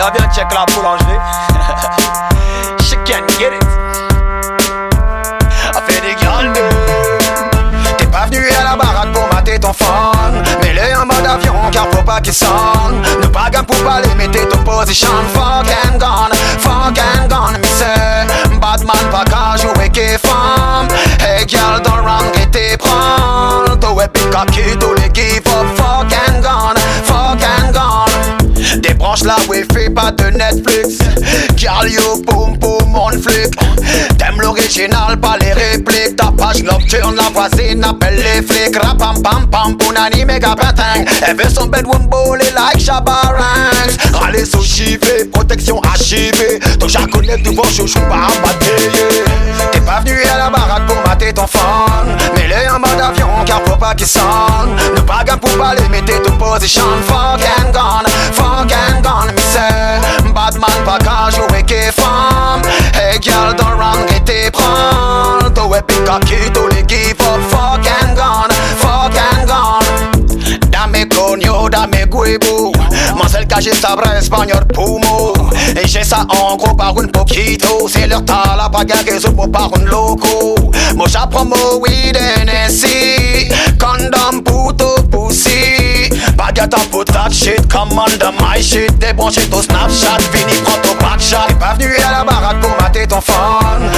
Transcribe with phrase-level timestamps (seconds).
[0.00, 1.20] Y'a bien check la boulangerie.
[2.80, 3.62] She can get it.
[5.76, 6.54] A fait des grandes
[7.98, 11.86] T'es pas venu à la baraque pour mater ton phone Mets-le en mode avion car
[11.92, 13.02] faut pas qu'il sonne.
[13.20, 15.10] Ne pas pour parler mettez ton position.
[15.34, 20.88] Fuck and gone, fuck and gone Mais c'est Batman pas qu'à jouer qui femme
[21.20, 24.99] Hey girl don't run get tes prendre Toi et cocky tous
[31.60, 33.54] You boom boom on flick
[34.16, 36.16] T'aimes l'original pas les répliques.
[36.16, 38.74] Ta page nocturne la voisine appelle les flics.
[38.82, 44.62] Rapam pam pam punani méga patin Elle veut son bedroom bowler like Shabarangs Râler sous
[44.62, 48.90] chivé, protection HIV Ton jargonnet devant chouchou pas abatté
[49.70, 53.60] T'es pas venu à la baraque pour mater ton phone Mets-le en mode avion car
[53.66, 54.76] faut pas qu'il sonne.
[54.94, 56.84] Ne pas pour parler mettez ton position.
[57.06, 59.09] Fuck and gone, fuck and gone
[66.10, 70.70] Cocky tous les give up Fuck and gone, fuck and gone.
[70.72, 72.72] Dame coño, dame huevo.
[73.16, 75.32] Marcel caché sabre espagnol pumo.
[75.76, 77.88] Et j'ai ça en gros par un poquito.
[77.88, 80.56] C'est leur tas la bagarre que je par un loco.
[81.06, 86.08] J'apprends mon weed NSC Condom puto pussy.
[86.36, 88.96] Baguette en put that shit Commande my shit.
[88.98, 91.46] Débranché ton Snapchat Fini prends ton backshot.
[91.48, 93.89] T'es pas venu à la baraque pour mater ton en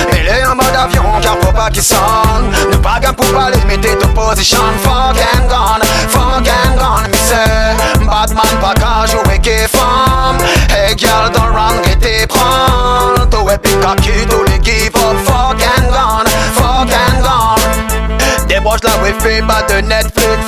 [1.40, 7.08] car Ne pas gamme pour parler mettez ton position Fuck and gone, fuck and gone
[7.10, 10.38] Mais c'est Batman pas qu'à jouer qui femme
[10.70, 13.28] Hey girl don't run get tes prendre.
[13.30, 18.46] Toi et pick cocky tous les give up Fuck and gone, fuck and gone.
[18.48, 20.42] Débranche la wifi pas de Netflix.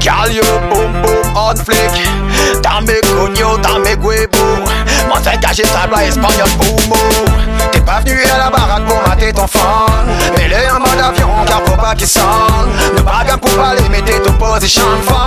[0.00, 1.90] Call you boom boom on flick
[2.62, 4.46] Dame coño, dame huevo
[5.08, 7.25] Mon fait caché sable espagnol boomo T'es
[7.86, 10.06] pas venu à la baraque pour mater ton phone.
[10.36, 12.70] Mets-le en mode avion car faut pas qu'il sonne.
[12.96, 15.25] Ne pas gamme pour parler mettez ton position Fuck and gone,